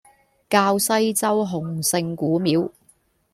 [0.49, 2.71] 滘西洲洪聖古廟